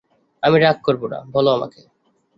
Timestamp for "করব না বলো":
0.83-1.49